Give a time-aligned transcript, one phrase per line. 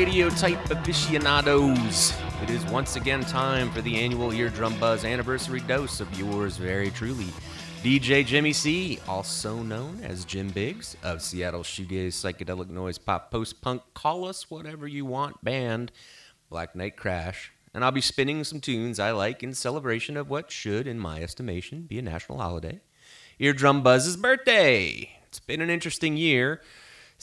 [0.00, 2.14] Radio type aficionados.
[2.42, 6.90] It is once again time for the annual Eardrum Buzz anniversary dose of yours very
[6.90, 7.26] truly.
[7.82, 13.82] DJ JimiC, also known as Jim Biggs of Seattle shoegaze, psychedelic noise, pop, post punk,
[13.92, 15.92] call us whatever you want band,
[16.48, 17.52] Black Nite Crash.
[17.74, 21.20] And I'll be spinning some tunes I like in celebration of what should, in my
[21.20, 22.80] estimation, be a national holiday.
[23.38, 25.10] Eardrum Buzz's birthday.
[25.26, 26.62] It's been an interesting year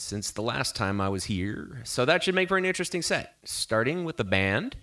[0.00, 3.34] since the last time I was here, so that should make for an interesting set.
[3.44, 4.76] Starting with the band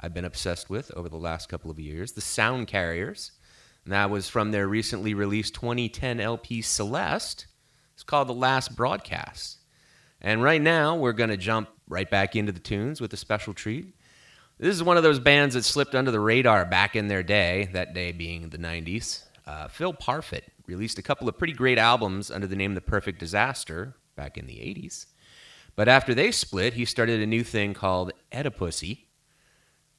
[0.00, 3.30] I've been obsessed with over the last couple of years, the Soundcarriers.
[3.84, 7.46] And that was from their recently released 2010 LP Celeste.
[7.94, 9.58] It's called The Last Broadcast.
[10.20, 13.54] And right now, we're going to jump right back into the tunes with a special
[13.54, 13.94] treat.
[14.58, 17.68] This is one of those bands that slipped under the radar back in their day,
[17.72, 19.24] that day being the 90s.
[19.46, 23.18] Uh, Phil Parfitt released a couple of pretty great albums under the name The Perfect
[23.18, 25.06] Disaster back in the 80s.
[25.74, 29.04] But after they split, he started a new thing called Oedipussy.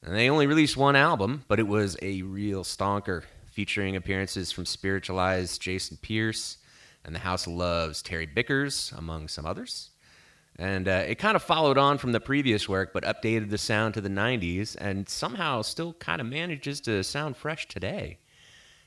[0.03, 4.65] And they only released one album, but it was a real stonker featuring appearances from
[4.65, 6.57] Spiritualized Jason Pierce
[7.05, 9.91] and the House Love's Terry Bickers, among some others.
[10.57, 13.95] And uh, it kind of followed on from the previous work, but updated the sound
[13.95, 18.19] to the 90s and somehow still kind of manages to sound fresh today.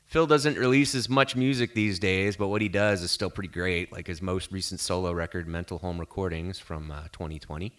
[0.07, 3.49] Phil doesn't release as much music these days, but what he does is still pretty
[3.49, 7.73] great, like his most recent solo record, Mental Home Recordings, from uh, 2020.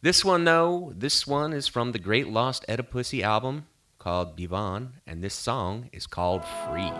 [0.00, 3.66] This one, though, this one is from the Great Lost Oedipussy album,
[3.98, 6.92] called Divan, and this song is called Free.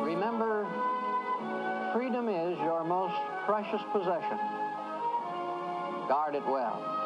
[0.00, 0.68] Remember,
[1.92, 3.16] freedom is your most
[3.46, 4.38] precious possession.
[6.06, 7.03] Guard it well.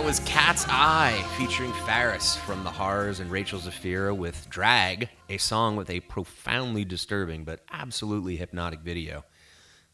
[0.00, 5.36] That was Cat's Eye featuring Faris from the Horrors and Rachel Zeffira with Drag, a
[5.36, 9.26] song with a profoundly disturbing but absolutely hypnotic video.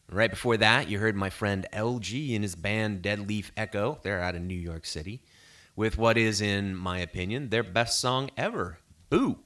[0.09, 3.99] Right before that, you heard my friend LG and his band Dead Leaf Echo.
[4.05, 5.25] They're out of New York City
[5.75, 8.79] with what is, in my opinion, their best song ever,
[9.11, 9.41] Boo,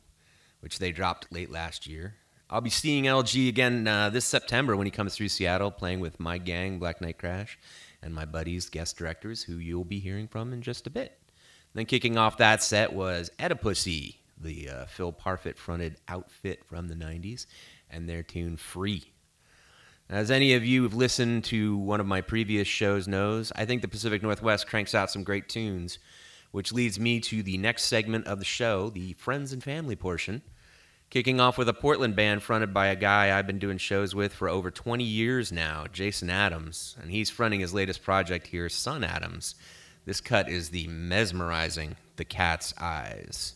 [0.61, 2.17] which they dropped late last year.
[2.51, 6.21] I'll be seeing LG again uh, this September when he comes through Seattle playing with
[6.21, 7.57] my gang, Black Nite Crash
[8.03, 11.19] and my buddies, guest directors, who you'll be hearing from in just a bit.
[11.75, 16.95] Then kicking off that set was Oedipussy, the uh, Phil Parfitt fronted outfit from the
[16.95, 17.47] 90s,
[17.89, 19.13] and their tune Free.
[20.09, 23.81] As any of you who've listened to one of my previous shows knows, I think
[23.81, 26.01] the Pacific Northwest cranks out some great tunes,
[26.51, 30.43] which leads me to the next segment of the show, the friends and family portion.
[31.11, 34.33] Kicking off with a Portland band fronted by a guy I've been doing shows with
[34.33, 39.03] for over 20 years now, Jason Adams, and he's fronting his latest project here, Sun
[39.03, 39.57] Adams.
[40.05, 43.55] This cut is the mesmerizing The Cat's Eyes.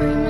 [0.00, 0.29] Hear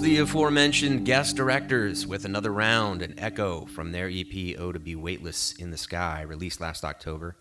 [0.00, 4.78] And the aforementioned guest directors with another round, an echo from their EP Oh to
[4.78, 7.36] Be Weightless in the Sky, released last October.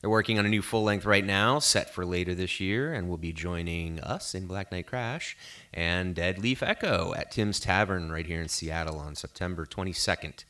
[0.00, 3.10] They're working on a new full length right now, set for later this year, and
[3.10, 5.36] will be joining us in Black Nite Crash
[5.74, 10.44] and Dead Leaf Echo at Tim's Tavern right here in Seattle on September 22nd.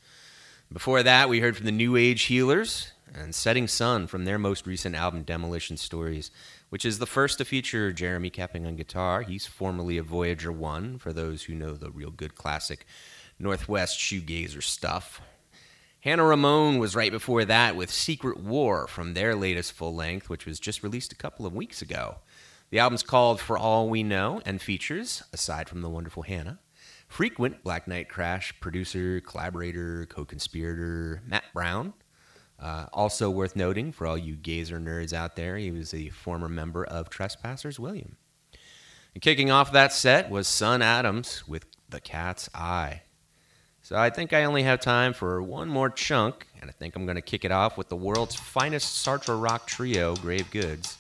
[0.73, 4.65] Before that, we heard from the New Age Healers and Setting Sun from their most
[4.65, 6.31] recent album, Demolition Stories,
[6.71, 9.23] which is the first to feature Jeremy Capping on guitar.
[9.23, 12.87] He's formerly of Voyager 1, for those who know the real good classic
[13.39, 15.21] Northwest shoegazer stuff.
[16.01, 20.47] Hannah Ramone was right before that with Secret War from their latest full length, which
[20.47, 22.19] was just released a couple of weeks ago.
[22.71, 26.61] The album's called For All We Know and features, aside from the wonderful Hannah,
[27.09, 31.95] frequent Black Nite Crash producer, collaborator, co conspirator Matt Brown.
[32.61, 36.49] Uh, also worth noting for all you gazer nerds out there, he was a former
[36.49, 38.17] member of Trespassers William.
[39.15, 43.03] And kicking off that set was Son Adams with The Cat's Eye.
[43.83, 47.07] So I think I only have time for one more chunk, and I think I'm
[47.07, 50.99] going to kick it off with the world's finest Sartre rock trio, Grave Goods,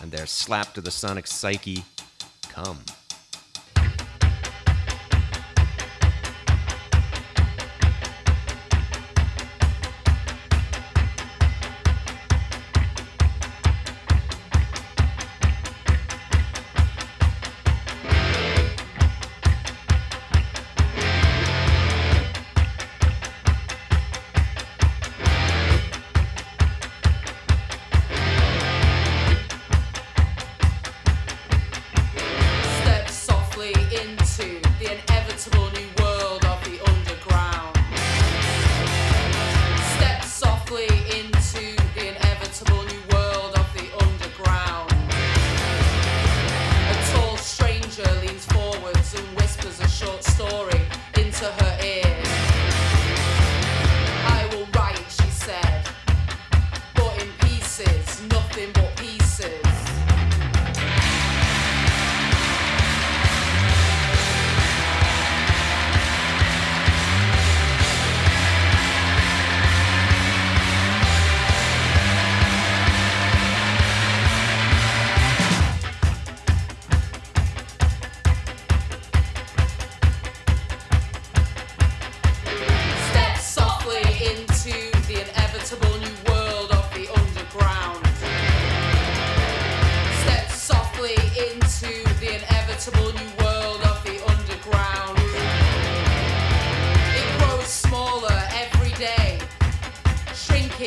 [0.00, 1.84] and their slap to the sonic psyche,
[2.48, 2.78] Come.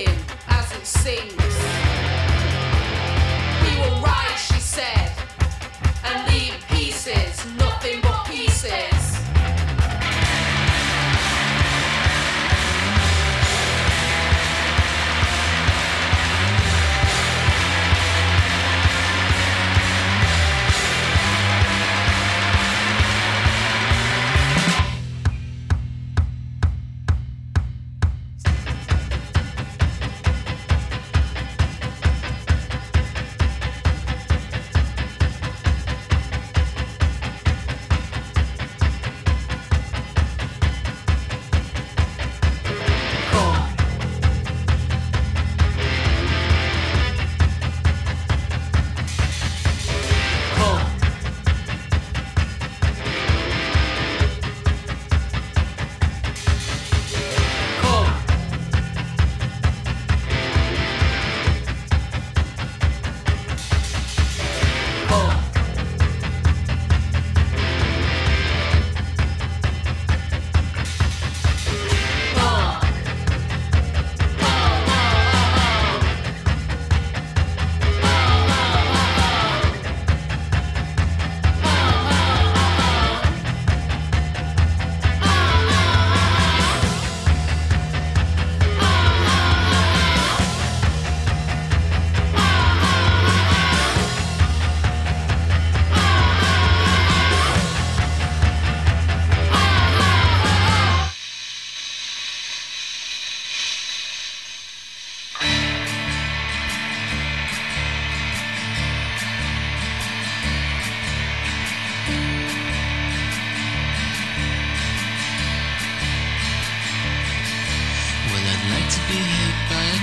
[0.03, 1.54] As it sings.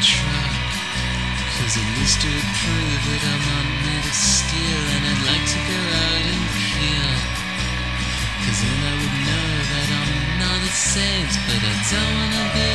[0.02, 5.46] Cause at least it would prove that I'm not made of steel and I'd like
[5.46, 7.14] to go out and kill.
[8.42, 12.74] Cause then I would know that I'm not a saint, but I don't wanna be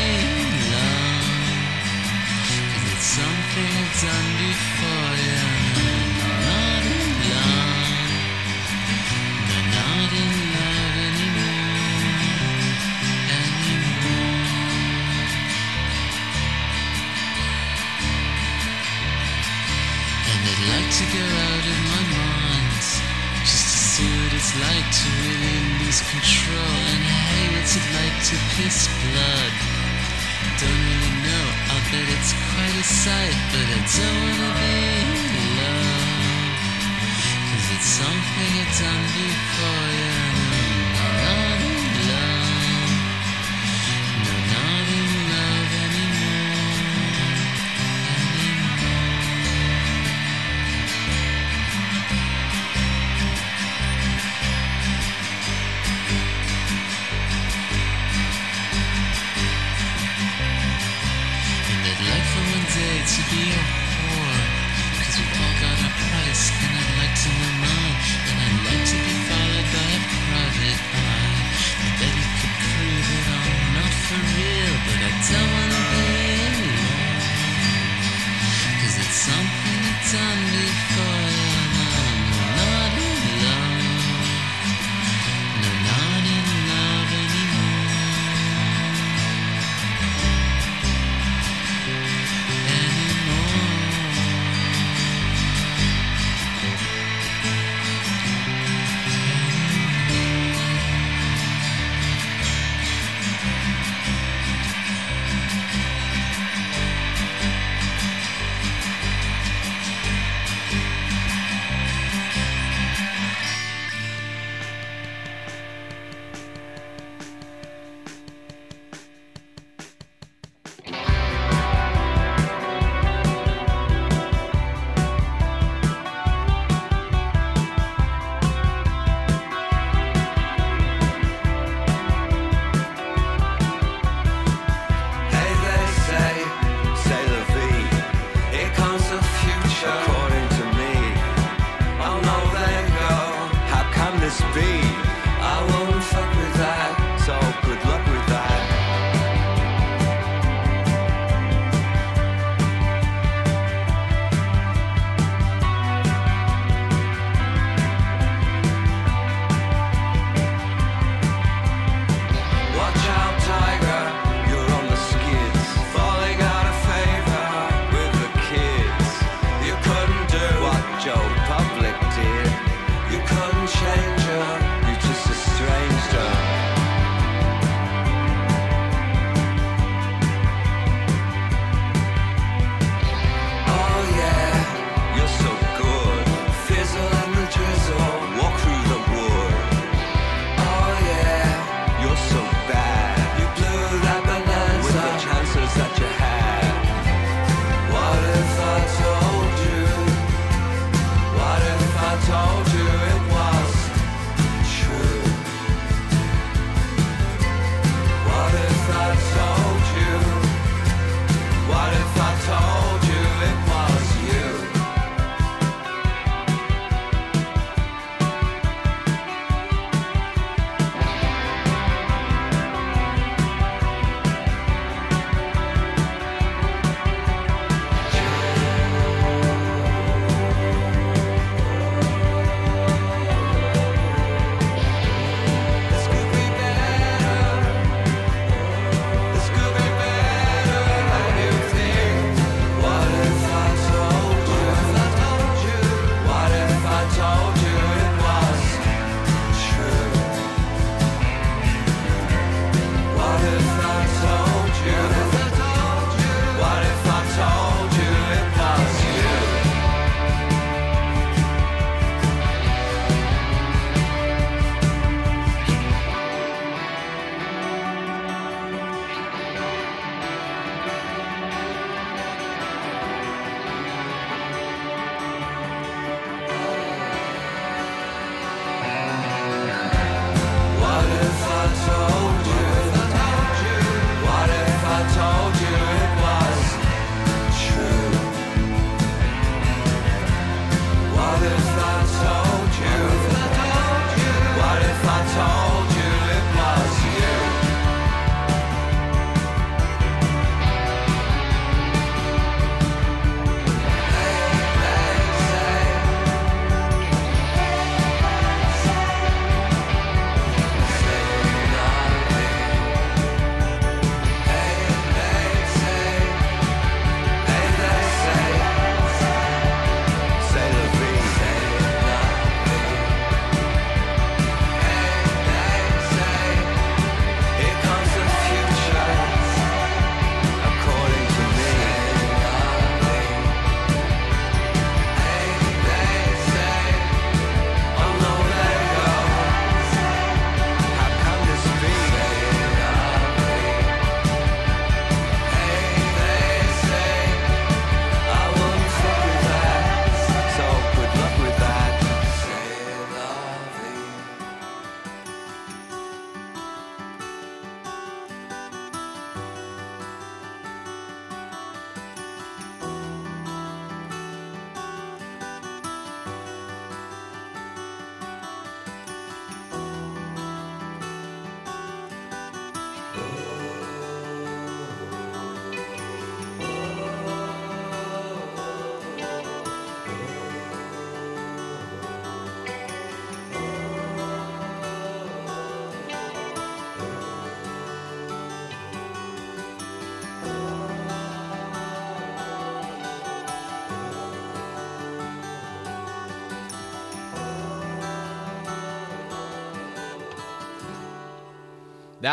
[0.56, 1.52] alone.
[2.48, 6.16] Cause it's something I've done before, yeah, I'm
[6.48, 7.57] not alone.
[20.74, 22.84] like to go out of my mind
[23.48, 26.76] just to see what it's like to really lose control.
[26.92, 29.54] And hey, what's it like to piss blood?
[30.60, 31.46] Don't really know.
[31.72, 34.76] I'll bet it's quite a sight, but I don't wanna be
[35.40, 36.58] in love.
[37.48, 40.27] Cause it's something I've done before, yeah.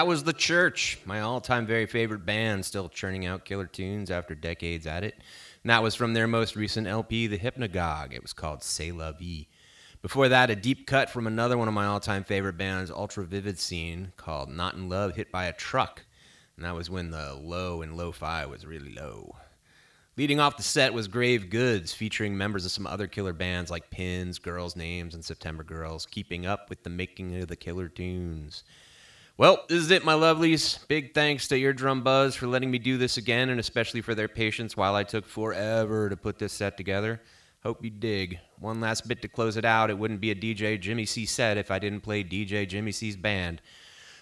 [0.02, 4.34] Was The Church, my all time very favorite band, still churning out killer tunes after
[4.34, 5.14] decades at it.
[5.62, 8.12] And that was from their most recent LP, The Hypnagogue.
[8.12, 9.46] It was called C'est La Vie.
[10.02, 13.24] Before that, a deep cut from another one of my all time favorite bands, Ultra
[13.24, 16.04] Vivid Scene, called Not in Love Hit by a Truck.
[16.56, 19.34] And that was when the low and lo fi was really low.
[20.16, 23.90] Leading off the set was Grave Goods, featuring members of some other killer bands like
[23.90, 28.62] Pins, Girls' Names, and September Girls, keeping up with the making of the killer tunes.
[29.36, 30.86] Well, this is it, my lovelies.
[30.86, 34.28] Big thanks to Eardrum Buzz for letting me do this again, and especially for their
[34.28, 37.20] patience while I took forever to put this set together.
[37.64, 38.38] Hope you dig.
[38.60, 39.90] One last bit to close it out.
[39.90, 43.60] It wouldn't be a DJ JimiC set if I didn't play DJ JimiC's band.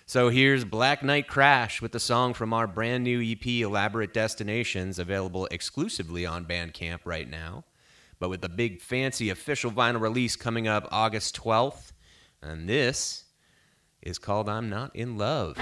[0.07, 4.99] So here's Black Nite Crash with the song from our brand new EP, Elaborate Destinations,
[4.99, 7.65] available exclusively on Bandcamp right now,
[8.19, 11.93] but with a big fancy official vinyl release coming up August 12th.
[12.41, 13.25] And this
[14.03, 15.57] is called I'm Not in Love.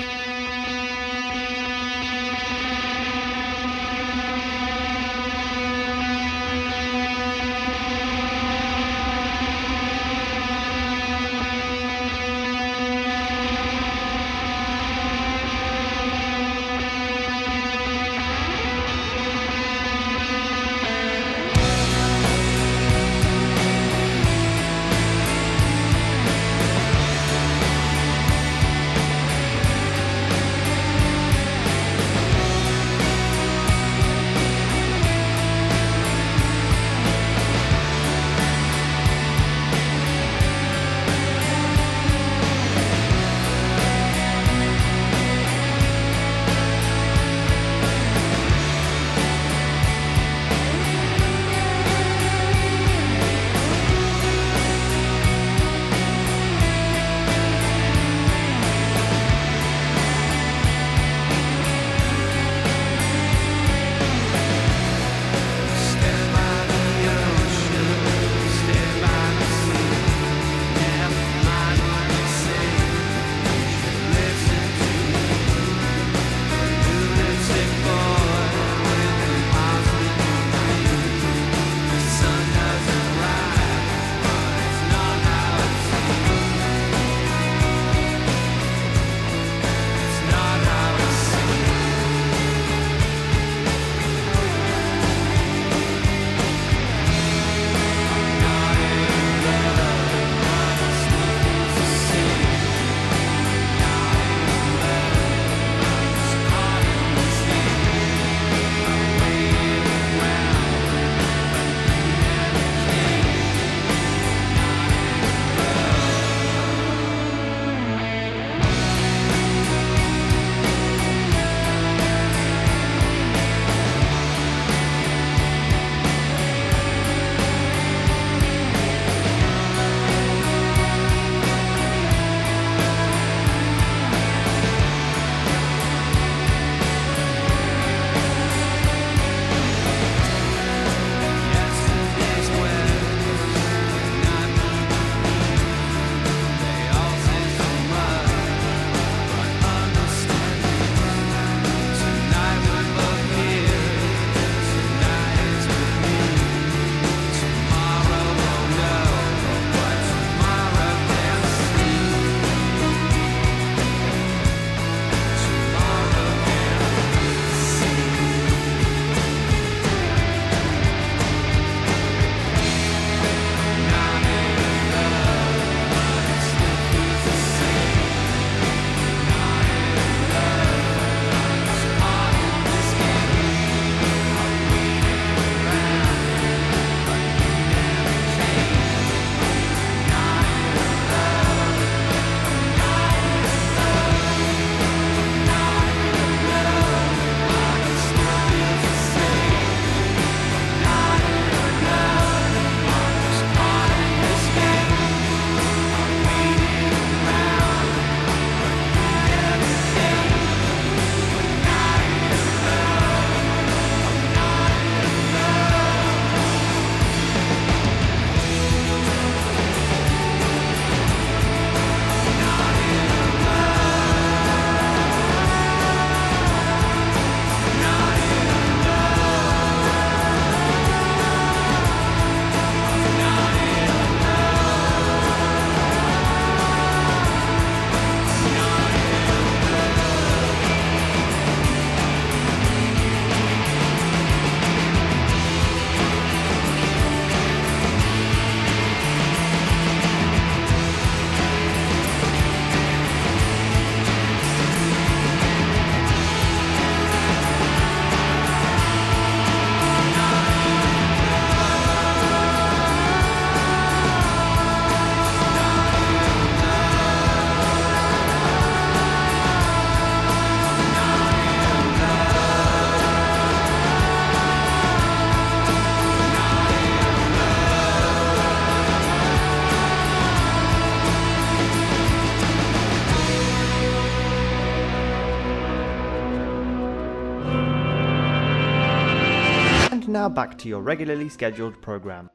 [290.20, 292.28] Now back to your regularly scheduled programme.